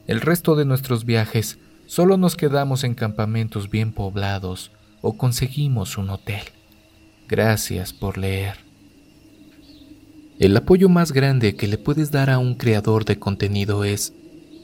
El 0.08 0.22
resto 0.22 0.56
de 0.56 0.66
nuestros 0.66 1.06
viajes 1.06 1.60
Solo 1.92 2.16
nos 2.16 2.38
quedamos 2.38 2.86
en 2.86 2.94
campamentos 2.96 3.70
bien 3.70 3.92
poblados 3.92 4.72
o 5.02 5.18
conseguimos 5.18 5.98
un 5.98 6.10
hotel. 6.10 6.40
Gracias 7.28 7.92
por 7.92 8.18
leer. 8.18 8.60
El 10.40 10.56
apoyo 10.56 10.88
más 10.88 11.12
grande 11.12 11.58
que 11.58 11.68
le 11.68 11.78
puedes 11.78 12.10
dar 12.10 12.30
a 12.30 12.38
un 12.40 12.56
creador 12.56 13.04
de 13.04 13.20
contenido 13.20 13.84
es 13.84 14.14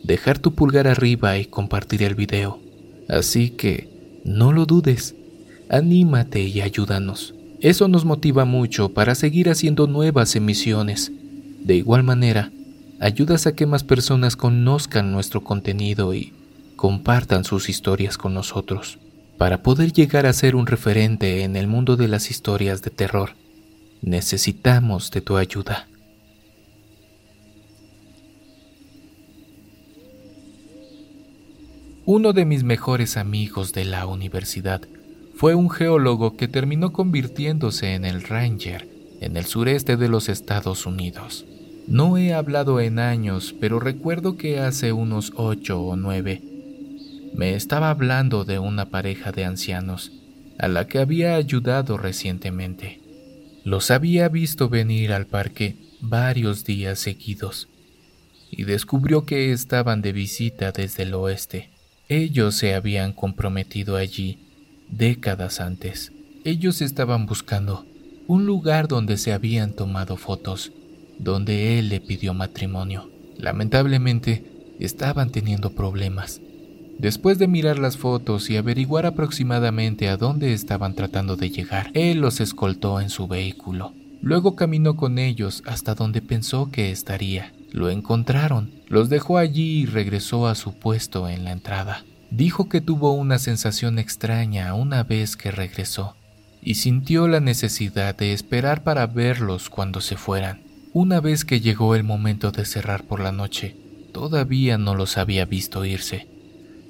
dejar 0.05 0.39
tu 0.39 0.55
pulgar 0.55 0.87
arriba 0.87 1.37
y 1.37 1.43
compartir 1.43 2.01
el 2.03 2.15
video. 2.15 2.61
Así 3.09 3.49
que 3.49 3.89
no 4.23 4.53
lo 4.53 4.65
dudes, 4.65 5.13
anímate 5.67 6.43
y 6.43 6.61
ayúdanos. 6.61 7.35
Eso 7.59 7.89
nos 7.89 8.05
motiva 8.05 8.45
mucho 8.45 8.93
para 8.93 9.15
seguir 9.15 9.49
haciendo 9.49 9.85
nuevas 9.85 10.33
emisiones. 10.37 11.11
De 11.59 11.75
igual 11.75 12.03
manera, 12.03 12.53
ayudas 13.01 13.47
a 13.47 13.53
que 13.53 13.65
más 13.65 13.83
personas 13.83 14.37
conozcan 14.37 15.11
nuestro 15.11 15.43
contenido 15.43 16.13
y 16.13 16.31
compartan 16.77 17.43
sus 17.43 17.67
historias 17.67 18.17
con 18.17 18.33
nosotros. 18.33 18.99
Para 19.37 19.61
poder 19.61 19.91
llegar 19.91 20.25
a 20.25 20.31
ser 20.31 20.55
un 20.55 20.67
referente 20.67 21.43
en 21.43 21.57
el 21.57 21.67
mundo 21.67 21.97
de 21.97 22.07
las 22.07 22.31
historias 22.31 22.81
de 22.81 22.91
terror, 22.91 23.31
necesitamos 24.01 25.11
de 25.11 25.21
tu 25.21 25.35
ayuda. 25.35 25.87
Uno 32.05 32.31
de 32.31 32.45
mis 32.45 32.63
mejores 32.63 33.17
amigos 33.17 33.73
de 33.73 33.83
la 33.83 34.05
universidad 34.05 34.81
fue 35.35 35.55
un 35.55 35.69
geólogo 35.69 36.37
que 36.37 36.47
terminó 36.47 36.93
convirtiéndose 36.93 37.95
en 37.95 38.05
el 38.05 38.23
Ranger 38.23 38.87
en 39.19 39.35
el 39.35 39.45
sureste 39.45 39.97
de 39.97 40.09
los 40.09 40.29
Estados 40.29 40.85
Unidos. 40.85 41.45
No 41.87 42.17
he 42.17 42.33
hablado 42.33 42.79
en 42.79 42.99
años, 42.99 43.55
pero 43.59 43.79
recuerdo 43.79 44.37
que 44.37 44.59
hace 44.59 44.91
unos 44.93 45.33
ocho 45.35 45.81
o 45.81 45.95
nueve 45.95 46.41
me 47.37 47.53
estaba 47.53 47.91
hablando 47.91 48.45
de 48.45 48.57
una 48.57 48.89
pareja 48.89 49.31
de 49.31 49.45
ancianos 49.45 50.11
a 50.57 50.67
la 50.67 50.87
que 50.87 50.97
había 50.97 51.35
ayudado 51.35 51.95
recientemente. 51.97 52.99
Los 53.63 53.91
había 53.91 54.27
visto 54.27 54.69
venir 54.69 55.13
al 55.13 55.27
parque 55.27 55.77
varios 56.01 56.65
días 56.65 56.97
seguidos 56.97 57.69
y 58.49 58.63
descubrió 58.63 59.25
que 59.25 59.51
estaban 59.51 60.01
de 60.01 60.13
visita 60.13 60.71
desde 60.71 61.03
el 61.03 61.13
oeste. 61.13 61.69
Ellos 62.09 62.55
se 62.55 62.73
habían 62.73 63.13
comprometido 63.13 63.97
allí 63.97 64.39
décadas 64.89 65.59
antes. 65.59 66.11
Ellos 66.43 66.81
estaban 66.81 67.27
buscando 67.27 67.85
un 68.25 68.47
lugar 68.47 68.87
donde 68.87 69.17
se 69.17 69.31
habían 69.31 69.73
tomado 69.73 70.17
fotos, 70.17 70.71
donde 71.19 71.77
él 71.77 71.89
le 71.89 72.01
pidió 72.01 72.33
matrimonio. 72.33 73.11
Lamentablemente, 73.37 74.43
estaban 74.79 75.29
teniendo 75.29 75.73
problemas 75.73 76.41
Después 76.99 77.37
de 77.37 77.47
mirar 77.47 77.77
las 77.77 77.95
fotos 77.95 78.49
y 78.49 78.57
averiguar 78.57 79.05
aproximadamente 79.05 80.09
a 80.09 80.17
dónde 80.17 80.53
estaban 80.53 80.95
tratando 80.95 81.35
de 81.35 81.51
llegar, 81.51 81.91
él 81.93 82.19
los 82.21 82.41
escoltó 82.41 82.99
en 82.99 83.11
su 83.11 83.27
vehículo. 83.27 83.93
Luego 84.19 84.55
caminó 84.55 84.95
con 84.95 85.19
ellos 85.19 85.61
hasta 85.67 85.93
donde 85.93 86.23
pensó 86.23 86.71
que 86.71 86.89
estaría. 86.89 87.53
Lo 87.71 87.91
encontraron, 87.91 88.71
los 88.87 89.09
dejó 89.09 89.37
allí 89.37 89.81
y 89.81 89.85
regresó 89.85 90.47
a 90.47 90.55
su 90.55 90.73
puesto 90.73 91.29
en 91.29 91.43
la 91.43 91.51
entrada. 91.51 92.03
Dijo 92.31 92.67
que 92.67 92.81
tuvo 92.81 93.11
una 93.11 93.37
sensación 93.37 93.99
extraña 93.99 94.73
una 94.73 95.03
vez 95.03 95.37
que 95.37 95.51
regresó 95.51 96.15
y 96.63 96.75
sintió 96.75 97.27
la 97.27 97.39
necesidad 97.39 98.15
de 98.15 98.33
esperar 98.33 98.83
para 98.83 99.05
verlos 99.05 99.69
cuando 99.69 100.01
se 100.01 100.17
fueran. 100.17 100.61
Una 100.93 101.21
vez 101.21 101.45
que 101.45 101.61
llegó 101.61 101.93
el 101.93 102.03
momento 102.03 102.51
de 102.51 102.65
cerrar 102.65 103.03
por 103.03 103.19
la 103.19 103.31
noche, 103.31 103.75
todavía 104.13 104.79
no 104.79 104.95
los 104.95 105.19
había 105.19 105.45
visto 105.45 105.85
irse 105.85 106.27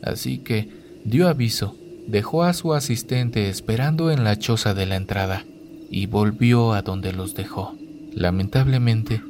así 0.01 0.39
que 0.39 0.69
dio 1.03 1.27
aviso, 1.27 1.75
dejó 2.07 2.43
a 2.43 2.53
su 2.53 2.73
asistente 2.73 3.49
esperando 3.49 4.11
en 4.11 4.23
la 4.23 4.37
choza 4.37 4.73
de 4.73 4.85
la 4.85 4.95
entrada 4.95 5.45
y 5.89 6.05
volvió 6.05 6.73
a 6.73 6.81
donde 6.81 7.13
los 7.13 7.35
dejó. 7.35 7.75
Lamentablemente, 8.13 9.21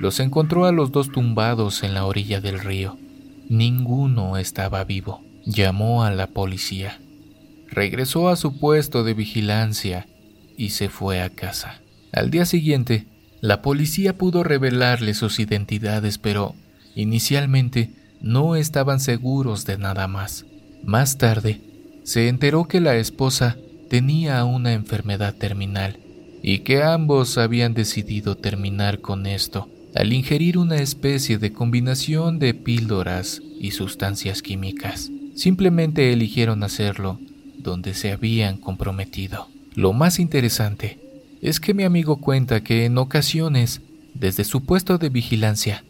los 0.00 0.18
encontró 0.18 0.64
a 0.64 0.72
los 0.72 0.92
dos 0.92 1.12
tumbados 1.12 1.82
en 1.82 1.94
la 1.94 2.06
orilla 2.06 2.40
del 2.40 2.58
río. 2.58 2.96
Ninguno 3.48 4.38
estaba 4.38 4.82
vivo. 4.84 5.22
Llamó 5.44 6.04
a 6.04 6.10
la 6.10 6.28
policía. 6.28 7.00
Regresó 7.68 8.28
a 8.28 8.36
su 8.36 8.58
puesto 8.58 9.04
de 9.04 9.14
vigilancia 9.14 10.06
y 10.56 10.70
se 10.70 10.88
fue 10.88 11.20
a 11.20 11.30
casa. 11.30 11.80
Al 12.12 12.30
día 12.30 12.44
siguiente, 12.44 13.06
la 13.40 13.62
policía 13.62 14.16
pudo 14.16 14.42
revelarle 14.42 15.14
sus 15.14 15.38
identidades, 15.38 16.18
pero 16.18 16.54
inicialmente 16.94 17.90
no 18.20 18.56
estaban 18.56 19.00
seguros 19.00 19.64
de 19.64 19.78
nada 19.78 20.08
más. 20.08 20.44
Más 20.84 21.18
tarde, 21.18 21.60
se 22.04 22.28
enteró 22.28 22.66
que 22.66 22.80
la 22.80 22.96
esposa 22.96 23.56
tenía 23.88 24.44
una 24.44 24.72
enfermedad 24.72 25.34
terminal 25.34 25.98
y 26.42 26.60
que 26.60 26.82
ambos 26.82 27.38
habían 27.38 27.74
decidido 27.74 28.36
terminar 28.36 29.00
con 29.00 29.26
esto 29.26 29.68
al 29.94 30.12
ingerir 30.12 30.56
una 30.58 30.76
especie 30.76 31.38
de 31.38 31.52
combinación 31.52 32.38
de 32.38 32.54
píldoras 32.54 33.42
y 33.58 33.72
sustancias 33.72 34.42
químicas. 34.42 35.10
Simplemente 35.34 36.12
eligieron 36.12 36.62
hacerlo 36.62 37.18
donde 37.58 37.94
se 37.94 38.12
habían 38.12 38.56
comprometido. 38.56 39.48
Lo 39.74 39.92
más 39.92 40.18
interesante 40.18 40.98
es 41.42 41.60
que 41.60 41.74
mi 41.74 41.84
amigo 41.84 42.16
cuenta 42.16 42.62
que 42.62 42.84
en 42.84 42.98
ocasiones, 42.98 43.80
desde 44.14 44.44
su 44.44 44.64
puesto 44.64 44.98
de 44.98 45.08
vigilancia, 45.08 45.84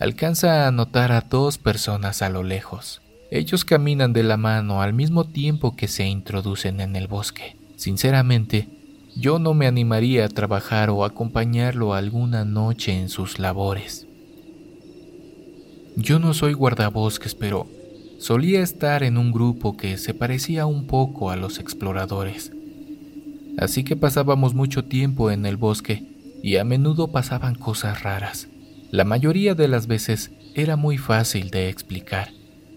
alcanza 0.00 0.66
a 0.66 0.70
notar 0.70 1.12
a 1.12 1.20
dos 1.20 1.58
personas 1.58 2.22
a 2.22 2.30
lo 2.30 2.42
lejos. 2.42 3.02
Ellos 3.30 3.66
caminan 3.66 4.14
de 4.14 4.22
la 4.22 4.38
mano 4.38 4.80
al 4.80 4.94
mismo 4.94 5.24
tiempo 5.24 5.76
que 5.76 5.88
se 5.88 6.06
introducen 6.06 6.80
en 6.80 6.96
el 6.96 7.06
bosque. 7.06 7.54
Sinceramente, 7.76 8.66
yo 9.14 9.38
no 9.38 9.52
me 9.52 9.66
animaría 9.66 10.24
a 10.24 10.28
trabajar 10.28 10.88
o 10.88 11.04
acompañarlo 11.04 11.92
alguna 11.92 12.46
noche 12.46 12.98
en 12.98 13.10
sus 13.10 13.38
labores. 13.38 14.06
Yo 15.96 16.18
no 16.18 16.32
soy 16.32 16.54
guardabosques, 16.54 17.34
pero 17.34 17.66
solía 18.18 18.62
estar 18.62 19.02
en 19.02 19.18
un 19.18 19.32
grupo 19.32 19.76
que 19.76 19.98
se 19.98 20.14
parecía 20.14 20.64
un 20.64 20.86
poco 20.86 21.30
a 21.30 21.36
los 21.36 21.58
exploradores. 21.58 22.52
Así 23.58 23.84
que 23.84 23.96
pasábamos 23.96 24.54
mucho 24.54 24.82
tiempo 24.82 25.30
en 25.30 25.44
el 25.44 25.58
bosque 25.58 26.04
y 26.42 26.56
a 26.56 26.64
menudo 26.64 27.08
pasaban 27.08 27.54
cosas 27.54 28.02
raras. 28.02 28.48
La 28.90 29.04
mayoría 29.04 29.54
de 29.54 29.68
las 29.68 29.86
veces 29.86 30.32
era 30.54 30.74
muy 30.74 30.98
fácil 30.98 31.50
de 31.50 31.68
explicar. 31.68 32.30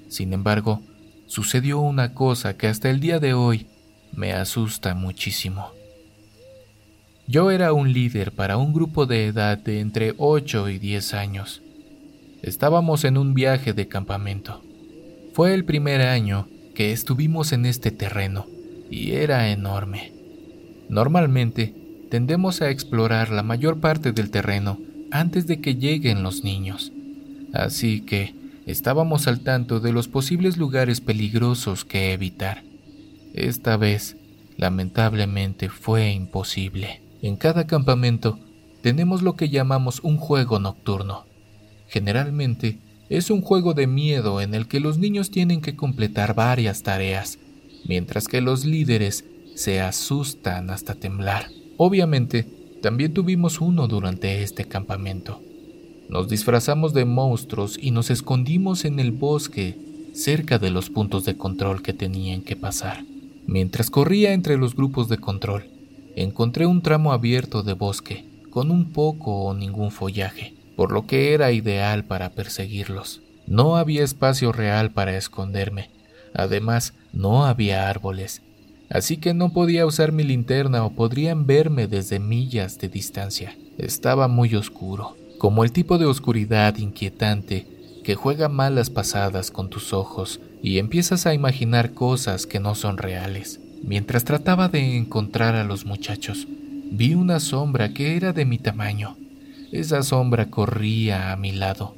Sin 0.09 0.31
embargo, 0.31 0.81
sucedió 1.25 1.79
una 1.79 2.13
cosa 2.13 2.55
que 2.55 2.67
hasta 2.67 2.91
el 2.91 2.99
día 2.99 3.19
de 3.19 3.33
hoy 3.33 3.65
me 4.11 4.31
asusta 4.31 4.93
muchísimo. 4.93 5.71
Yo 7.25 7.49
era 7.49 7.73
un 7.73 7.91
líder 7.93 8.31
para 8.31 8.57
un 8.57 8.73
grupo 8.73 9.07
de 9.07 9.25
edad 9.25 9.57
de 9.57 9.79
entre 9.79 10.13
8 10.17 10.69
y 10.69 10.77
10 10.77 11.15
años. 11.15 11.63
Estábamos 12.43 13.05
en 13.05 13.17
un 13.17 13.33
viaje 13.33 13.73
de 13.73 13.87
campamento. 13.87 14.61
Fue 15.33 15.55
el 15.55 15.65
primer 15.65 16.01
año 16.01 16.47
que 16.75 16.91
estuvimos 16.91 17.53
en 17.53 17.65
este 17.65 17.89
terreno 17.89 18.45
y 18.91 19.13
era 19.13 19.49
enorme. 19.49 20.13
Normalmente 20.89 21.73
tendemos 22.11 22.61
a 22.61 22.69
explorar 22.69 23.31
la 23.31 23.41
mayor 23.41 23.79
parte 23.79 24.11
del 24.11 24.29
terreno 24.29 24.77
antes 25.13 25.45
de 25.45 25.61
que 25.61 25.75
lleguen 25.75 26.23
los 26.23 26.43
niños. 26.43 26.91
Así 27.53 28.01
que 28.01 28.33
estábamos 28.65 29.27
al 29.27 29.41
tanto 29.41 29.79
de 29.79 29.93
los 29.93 30.07
posibles 30.07 30.57
lugares 30.57 31.01
peligrosos 31.01 31.85
que 31.85 32.13
evitar. 32.13 32.63
Esta 33.35 33.77
vez, 33.77 34.17
lamentablemente, 34.57 35.69
fue 35.69 36.11
imposible. 36.11 37.01
En 37.21 37.35
cada 37.35 37.67
campamento 37.67 38.39
tenemos 38.81 39.21
lo 39.21 39.35
que 39.35 39.49
llamamos 39.49 39.99
un 40.01 40.17
juego 40.17 40.57
nocturno. 40.57 41.27
Generalmente 41.87 42.79
es 43.09 43.29
un 43.29 43.41
juego 43.41 43.75
de 43.75 43.85
miedo 43.85 44.41
en 44.41 44.55
el 44.55 44.67
que 44.67 44.79
los 44.79 44.97
niños 44.97 45.29
tienen 45.29 45.61
que 45.61 45.75
completar 45.75 46.33
varias 46.33 46.81
tareas, 46.81 47.37
mientras 47.85 48.27
que 48.27 48.41
los 48.41 48.65
líderes 48.65 49.25
se 49.53 49.79
asustan 49.79 50.71
hasta 50.71 50.95
temblar. 50.95 51.49
Obviamente, 51.77 52.47
también 52.83 53.13
tuvimos 53.13 53.61
uno 53.61 53.87
durante 53.87 54.43
este 54.43 54.65
campamento. 54.65 55.41
Nos 56.09 56.27
disfrazamos 56.27 56.93
de 56.93 57.05
monstruos 57.05 57.79
y 57.81 57.91
nos 57.91 58.11
escondimos 58.11 58.83
en 58.83 58.99
el 58.99 59.13
bosque 59.13 59.77
cerca 60.13 60.59
de 60.59 60.69
los 60.69 60.89
puntos 60.89 61.23
de 61.23 61.37
control 61.37 61.81
que 61.81 61.93
tenían 61.93 62.41
que 62.41 62.57
pasar. 62.57 63.05
Mientras 63.47 63.89
corría 63.89 64.33
entre 64.33 64.57
los 64.57 64.75
grupos 64.75 65.07
de 65.07 65.17
control, 65.17 65.69
encontré 66.17 66.65
un 66.65 66.81
tramo 66.81 67.13
abierto 67.13 67.63
de 67.63 67.71
bosque, 67.71 68.25
con 68.49 68.69
un 68.69 68.91
poco 68.91 69.45
o 69.45 69.53
ningún 69.53 69.89
follaje, 69.89 70.53
por 70.75 70.91
lo 70.91 71.07
que 71.07 71.33
era 71.33 71.53
ideal 71.53 72.03
para 72.03 72.31
perseguirlos. 72.31 73.21
No 73.47 73.77
había 73.77 74.03
espacio 74.03 74.51
real 74.51 74.91
para 74.91 75.15
esconderme. 75.15 75.89
Además, 76.33 76.93
no 77.13 77.45
había 77.45 77.87
árboles, 77.87 78.41
así 78.93 79.17
que 79.17 79.33
no 79.33 79.51
podía 79.51 79.85
usar 79.85 80.11
mi 80.11 80.23
linterna 80.23 80.85
o 80.85 80.91
podrían 80.91 81.45
verme 81.47 81.87
desde 81.87 82.19
millas 82.19 82.77
de 82.77 82.87
distancia. 82.87 83.57
Estaba 83.77 84.27
muy 84.27 84.55
oscuro, 84.55 85.17
como 85.39 85.63
el 85.63 85.71
tipo 85.71 85.97
de 85.97 86.05
oscuridad 86.05 86.77
inquietante 86.77 87.67
que 88.03 88.15
juega 88.15 88.49
malas 88.49 88.91
pasadas 88.91 89.49
con 89.49 89.69
tus 89.69 89.93
ojos 89.93 90.39
y 90.61 90.77
empiezas 90.77 91.25
a 91.25 91.33
imaginar 91.33 91.93
cosas 91.93 92.45
que 92.45 92.59
no 92.59 92.75
son 92.75 92.97
reales. 92.97 93.59
Mientras 93.81 94.23
trataba 94.23 94.69
de 94.69 94.95
encontrar 94.95 95.55
a 95.55 95.63
los 95.63 95.85
muchachos, 95.85 96.47
vi 96.91 97.15
una 97.15 97.39
sombra 97.39 97.93
que 97.93 98.15
era 98.15 98.31
de 98.31 98.45
mi 98.45 98.59
tamaño. 98.59 99.17
Esa 99.71 100.03
sombra 100.03 100.51
corría 100.51 101.31
a 101.31 101.35
mi 101.35 101.51
lado. 101.51 101.95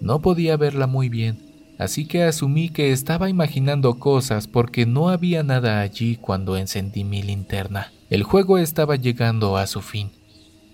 No 0.00 0.20
podía 0.22 0.56
verla 0.56 0.86
muy 0.86 1.10
bien, 1.10 1.38
así 1.80 2.04
que 2.04 2.24
asumí 2.24 2.68
que 2.68 2.92
estaba 2.92 3.30
imaginando 3.30 3.98
cosas 3.98 4.46
porque 4.46 4.84
no 4.84 5.08
había 5.08 5.42
nada 5.42 5.80
allí 5.80 6.16
cuando 6.16 6.58
encendí 6.58 7.04
mi 7.04 7.22
linterna. 7.22 7.90
El 8.10 8.22
juego 8.22 8.58
estaba 8.58 8.96
llegando 8.96 9.56
a 9.56 9.66
su 9.66 9.80
fin, 9.80 10.10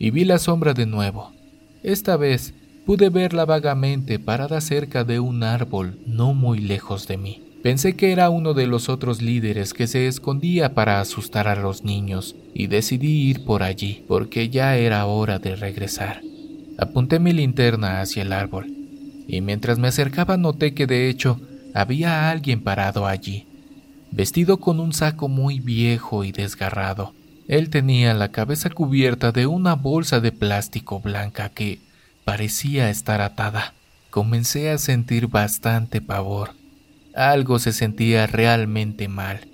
y 0.01 0.11
vi 0.11 0.25
la 0.25 0.38
sombra 0.38 0.75
de 0.75 0.85
nuevo. 0.85 1.31
Esta 1.85 2.16
vez 2.16 2.55
pude 2.85 3.09
verla 3.09 3.45
vagamente 3.45 4.19
parada 4.19 4.61
cerca 4.61 5.05
de 5.05 5.21
un 5.21 5.45
árbol 5.45 5.97
no 6.07 6.35
muy 6.35 6.59
lejos 6.59 7.07
de 7.07 7.19
mí. 7.19 7.42
Pensé 7.62 7.95
que 7.95 8.11
era 8.11 8.29
uno 8.29 8.53
de 8.53 8.66
los 8.66 8.88
otros 8.88 9.23
líderes 9.23 9.75
que 9.75 9.87
se 9.87 10.09
escondía 10.09 10.75
para 10.75 11.01
asustar 11.01 11.47
a 11.47 11.55
los 11.55 11.85
niños 11.85 12.35
y 12.53 12.66
decidí 12.66 13.29
ir 13.29 13.45
por 13.45 13.62
allí 13.62 14.05
porque 14.09 14.49
ya 14.49 14.77
era 14.77 15.07
hora 15.07 15.38
de 15.38 15.55
regresar. 15.55 16.21
Apunté 16.79 17.21
mi 17.21 17.33
linterna 17.33 18.01
hacia 18.01 18.23
el 18.23 18.33
árbol 18.33 18.76
y 19.27 19.41
mientras 19.41 19.79
me 19.79 19.89
acercaba 19.89 20.37
noté 20.37 20.75
que 20.75 20.87
de 20.87 21.09
hecho 21.09 21.41
había 21.75 22.31
alguien 22.31 22.62
parado 22.62 23.07
allí, 23.07 23.47
vestido 24.11 24.59
con 24.59 24.81
un 24.81 24.93
saco 24.93 25.29
muy 25.29 25.61
viejo 25.61 26.25
y 26.25 26.33
desgarrado. 26.33 27.15
Él 27.49 27.71
tenía 27.71 28.15
la 28.15 28.33
cabeza 28.33 28.71
cubierta 28.71 29.33
de 29.33 29.47
una 29.47 29.75
bolsa 29.75 30.21
de 30.21 30.33
plástico 30.33 31.01
blanca 31.01 31.49
que 31.51 31.81
parecía 32.25 32.91
estar 32.91 33.21
atada. 33.21 33.75
Comencé 34.11 34.71
a 34.71 34.79
sentir 34.79 35.29
bastante 35.29 36.01
pavor 36.01 36.51
algo 37.17 37.59
se 37.59 37.73
sentía 37.73 38.27
realmente 38.27 39.09
mal. 39.09 39.49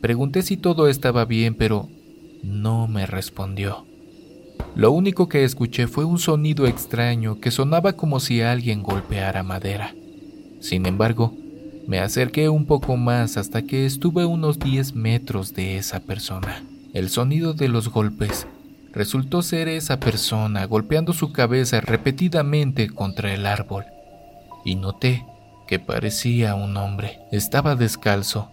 Pregunté 0.00 0.42
si 0.42 0.56
todo 0.56 0.88
estaba 0.88 1.24
bien, 1.24 1.54
pero 1.54 1.88
no 2.42 2.88
me 2.88 3.06
respondió. 3.06 3.86
Lo 4.74 4.92
único 4.92 5.28
que 5.28 5.44
escuché 5.44 5.86
fue 5.86 6.04
un 6.04 6.18
sonido 6.18 6.66
extraño 6.66 7.40
que 7.40 7.50
sonaba 7.50 7.94
como 7.94 8.20
si 8.20 8.40
alguien 8.40 8.82
golpeara 8.82 9.42
madera. 9.42 9.94
Sin 10.60 10.86
embargo, 10.86 11.34
me 11.86 11.98
acerqué 11.98 12.48
un 12.48 12.66
poco 12.66 12.96
más 12.96 13.36
hasta 13.36 13.62
que 13.62 13.84
estuve 13.86 14.22
a 14.22 14.26
unos 14.26 14.58
10 14.58 14.94
metros 14.94 15.54
de 15.54 15.76
esa 15.76 16.00
persona. 16.00 16.62
El 16.92 17.08
sonido 17.08 17.52
de 17.52 17.68
los 17.68 17.88
golpes 17.88 18.46
resultó 18.92 19.42
ser 19.42 19.68
esa 19.68 20.00
persona 20.00 20.64
golpeando 20.66 21.12
su 21.12 21.32
cabeza 21.32 21.80
repetidamente 21.80 22.88
contra 22.90 23.32
el 23.34 23.46
árbol. 23.46 23.84
Y 24.64 24.74
noté 24.74 25.24
que 25.66 25.78
parecía 25.78 26.54
un 26.54 26.76
hombre. 26.76 27.20
Estaba 27.32 27.76
descalzo. 27.76 28.50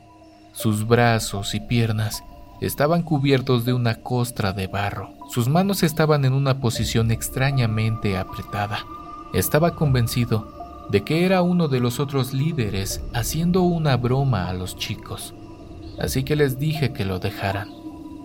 Sus 0.53 0.87
brazos 0.87 1.53
y 1.53 1.59
piernas 1.59 2.23
estaban 2.61 3.03
cubiertos 3.03 3.65
de 3.65 3.73
una 3.73 3.95
costra 3.95 4.53
de 4.53 4.67
barro. 4.67 5.13
Sus 5.29 5.47
manos 5.47 5.83
estaban 5.83 6.25
en 6.25 6.33
una 6.33 6.59
posición 6.59 7.11
extrañamente 7.11 8.17
apretada. 8.17 8.85
Estaba 9.33 9.75
convencido 9.75 10.87
de 10.89 11.03
que 11.03 11.25
era 11.25 11.41
uno 11.41 11.67
de 11.67 11.79
los 11.79 11.99
otros 11.99 12.33
líderes 12.33 13.01
haciendo 13.13 13.61
una 13.61 13.97
broma 13.97 14.47
a 14.47 14.53
los 14.53 14.77
chicos. 14.77 15.33
Así 15.99 16.23
que 16.23 16.35
les 16.35 16.59
dije 16.59 16.93
que 16.93 17.05
lo 17.05 17.19
dejaran. 17.19 17.69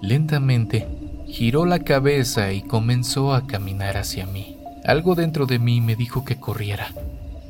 Lentamente, 0.01 0.89
giró 1.27 1.65
la 1.65 1.81
cabeza 1.81 2.53
y 2.53 2.63
comenzó 2.63 3.35
a 3.35 3.47
caminar 3.47 3.97
hacia 3.97 4.27
mí. 4.27 4.57
Algo 4.85 5.15
dentro 5.15 5.47
de 5.47 5.59
mí 5.59 5.81
me 5.81 5.97
dijo 5.97 6.25
que 6.25 6.39
corriera. 6.39 6.89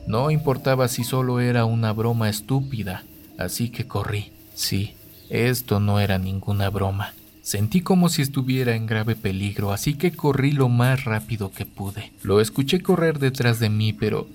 No 0.07 0.31
importaba 0.31 0.89
si 0.89 1.05
solo 1.05 1.41
era 1.41 1.65
una 1.65 1.93
broma 1.93 2.29
estúpida, 2.29 3.05
así 3.39 3.71
que 3.71 3.87
corrí. 3.87 4.33
Sí, 4.55 4.95
esto 5.33 5.81
no 5.81 5.99
era 5.99 6.19
ninguna 6.19 6.69
broma. 6.69 7.15
Sentí 7.41 7.81
como 7.81 8.11
si 8.11 8.21
estuviera 8.21 8.77
en 8.77 8.87
grave 8.87 9.17
peligro, 9.17 9.73
así 9.73 9.95
que 9.95 10.13
corrí 10.13 10.53
lo 10.53 10.69
más 10.69 11.05
rápido 11.05 11.51
que 11.51 11.65
pude. 11.65 12.13
Lo 12.23 12.41
escuché 12.41 12.83
correr 12.83 13.19
detrás 13.19 13.59
de 13.59 13.71
mí, 13.71 13.95
pero 13.95 14.29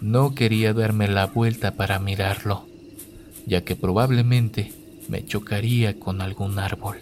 no 0.00 0.34
quería 0.34 0.74
darme 0.74 1.06
la 1.06 1.26
vuelta 1.26 1.70
para 1.76 2.00
mirarlo, 2.00 2.66
ya 3.46 3.62
que 3.62 3.76
probablemente 3.76 4.72
me 5.08 5.24
chocaría 5.24 5.98
con 6.00 6.20
algún 6.20 6.58
árbol. 6.58 6.98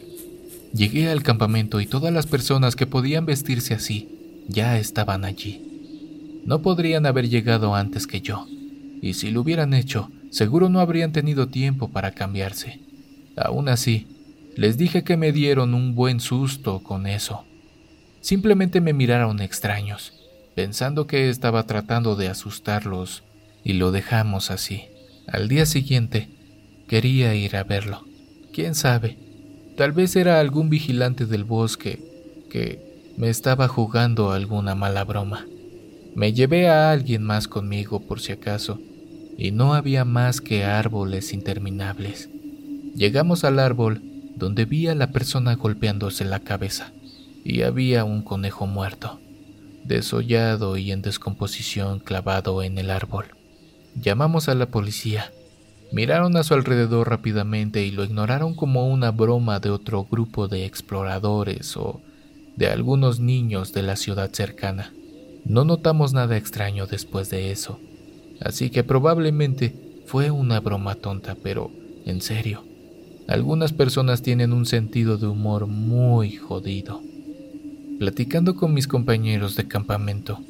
Llegué 0.75 1.09
al 1.09 1.23
campamento 1.23 1.81
y 1.81 1.87
todas 1.87 2.13
las 2.13 2.27
personas 2.27 2.77
que 2.77 2.87
podían 2.87 3.25
vestirse 3.25 3.73
así 3.73 4.09
ya 4.47 4.79
estaban 4.79 5.25
allí. 5.25 5.63
No 6.45 6.61
podrían 6.61 7.07
haber 7.07 7.31
llegado 7.31 7.75
antes 7.75 8.07
que 8.07 8.21
yo, 8.21 8.47
y 9.01 9.15
si 9.15 9.31
lo 9.31 9.41
hubieran 9.41 9.73
hecho, 9.73 10.11
seguro 10.31 10.69
no 10.69 10.81
habrían 10.81 11.13
tenido 11.13 11.49
tiempo 11.49 11.89
para 11.89 12.11
cambiarse. 12.13 12.88
Aún 13.39 13.69
así, 13.69 14.07
les 14.57 14.77
dije 14.77 15.05
que 15.05 15.17
me 15.17 15.33
dieron 15.33 15.75
un 15.75 15.95
buen 15.95 16.21
susto 16.21 16.83
con 16.83 17.07
eso. 17.07 17.45
Simplemente 18.21 18.81
me 18.81 18.93
miraron 18.93 19.41
extraños, 19.41 20.13
pensando 20.55 21.07
que 21.07 21.31
estaba 21.31 21.65
tratando 21.65 22.17
de 22.17 22.29
asustarlos, 22.29 23.23
y 23.63 23.75
lo 23.75 23.93
dejamos 23.93 24.51
así. 24.51 24.85
Al 25.27 25.49
día 25.49 25.67
siguiente, 25.67 26.29
quería 26.89 27.35
ir 27.35 27.57
a 27.57 27.65
verlo. 27.65 28.05
¿Quién 28.53 28.75
sabe? 28.75 29.17
Tal 29.77 29.93
vez 29.93 30.17
era 30.17 30.41
algún 30.41 30.71
vigilante 30.71 31.27
del 31.27 31.45
bosque 31.45 32.03
que 32.51 33.13
me 33.17 33.29
estaba 33.29 33.69
jugando 33.69 34.33
alguna 34.33 34.75
mala 34.75 35.05
broma. 35.05 35.47
Me 36.17 36.33
llevé 36.33 36.69
a 36.69 36.91
alguien 36.91 37.23
más 37.23 37.47
conmigo 37.47 38.01
por 38.01 38.21
si 38.21 38.33
acaso, 38.33 38.81
y 39.37 39.53
no 39.53 39.75
había 39.75 40.05
más 40.05 40.41
que 40.41 40.65
árboles 40.65 41.33
interminables. 41.33 42.29
Llegamos 42.99 43.45
al 43.45 43.61
árbol 43.61 44.03
donde 44.35 44.65
vi 44.65 44.89
a 44.89 44.95
la 44.97 45.13
persona 45.13 45.55
golpeándose 45.55 46.25
la 46.25 46.41
cabeza 46.41 46.91
y 47.45 47.63
había 47.63 48.05
un 48.05 48.23
conejo 48.23 48.67
muerto, 48.67 49.21
desollado 49.85 50.77
y 50.77 50.91
en 50.91 51.01
descomposición 51.01 52.01
clavado 52.01 52.61
en 52.65 52.77
el 52.77 52.91
árbol. 52.91 53.27
Llamamos 53.95 54.49
a 54.49 54.57
la 54.57 54.67
policía. 54.67 55.31
Miraron 55.93 56.37
a 56.37 56.43
su 56.43 56.55
alrededor 56.55 57.09
rápidamente 57.09 57.85
y 57.85 57.93
lo 57.93 58.03
ignoraron 58.03 58.57
como 58.57 58.89
una 58.89 59.13
broma 59.13 59.61
de 59.61 59.71
otro 59.71 60.05
grupo 60.11 60.49
de 60.49 60.65
exploradores 60.65 61.77
o 61.77 62.01
de 62.57 62.67
algunos 62.67 63.21
niños 63.21 63.73
de 63.73 63.83
la 63.83 63.95
ciudad 63.95 64.33
cercana. 64.33 64.93
No 65.45 65.65
notamos 65.65 66.15
nada 66.15 66.37
extraño 66.37 66.89
después 66.89 67.31
de 67.31 67.53
eso, 67.53 67.79
así 68.41 68.71
que 68.71 68.83
probablemente 68.83 69.73
fue 70.05 70.33
una 70.33 70.59
broma 70.59 70.97
tonta, 70.97 71.37
pero 71.41 71.71
en 72.05 72.21
serio, 72.21 72.65
algunas 73.29 73.75
personas 73.75 74.23
tienen 74.23 74.55
un 74.55 74.65
sentido 74.65 75.19
de 75.19 75.27
humor 75.27 75.67
muy 75.67 76.37
jodido. 76.37 77.03
Platicando 77.99 78.57
con 78.57 78.73
mis 78.73 78.89
compañeros 78.89 79.55
de 79.55 79.69
campamento, 79.69 80.41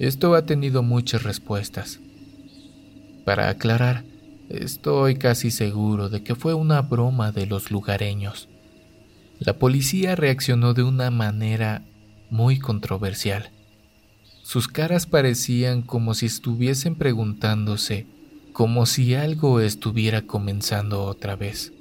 esto 0.00 0.34
ha 0.34 0.44
tenido 0.44 0.82
muchas 0.82 1.22
respuestas. 1.22 2.00
Para 3.24 3.48
aclarar, 3.50 4.02
estoy 4.48 5.14
casi 5.14 5.52
seguro 5.52 6.08
de 6.08 6.24
que 6.24 6.34
fue 6.34 6.54
una 6.54 6.82
broma 6.82 7.30
de 7.30 7.46
los 7.46 7.70
lugareños. 7.70 8.48
La 9.38 9.56
policía 9.56 10.16
reaccionó 10.16 10.74
de 10.74 10.82
una 10.82 11.12
manera 11.12 11.82
muy 12.30 12.58
controversial. 12.58 13.50
Sus 14.42 14.66
caras 14.66 15.06
parecían 15.06 15.82
como 15.82 16.14
si 16.14 16.26
estuviesen 16.26 16.96
preguntándose, 16.96 18.06
como 18.52 18.86
si 18.86 19.14
algo 19.14 19.60
estuviera 19.60 20.22
comenzando 20.22 21.04
otra 21.04 21.36
vez 21.36 21.72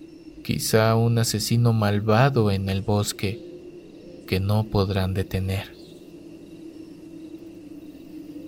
quizá 0.43 0.95
un 0.95 1.17
asesino 1.17 1.73
malvado 1.73 2.51
en 2.51 2.69
el 2.69 2.81
bosque 2.81 3.41
que 4.27 4.39
no 4.39 4.65
podrán 4.65 5.13
detener. 5.13 5.73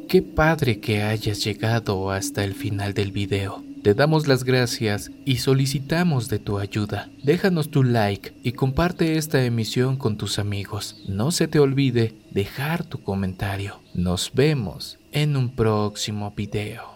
Qué 0.07 0.21
padre 0.21 0.79
que 0.79 1.01
hayas 1.01 1.43
llegado 1.43 2.11
hasta 2.11 2.43
el 2.43 2.53
final 2.53 2.93
del 2.93 3.11
video. 3.11 3.63
Te 3.85 3.93
damos 3.93 4.27
las 4.27 4.43
gracias 4.43 5.11
y 5.25 5.37
solicitamos 5.37 6.27
de 6.27 6.39
tu 6.39 6.57
ayuda. 6.57 7.09
Déjanos 7.23 7.69
tu 7.69 7.83
like 7.83 8.33
y 8.43 8.53
comparte 8.53 9.17
esta 9.17 9.43
emisión 9.43 9.97
con 9.97 10.17
tus 10.17 10.39
amigos. 10.39 11.03
No 11.07 11.31
se 11.31 11.47
te 11.47 11.59
olvide 11.59 12.15
dejar 12.31 12.83
tu 12.83 13.03
comentario. 13.03 13.79
Nos 13.93 14.31
vemos 14.33 14.97
en 15.11 15.37
un 15.37 15.55
próximo 15.55 16.33
video. 16.35 16.95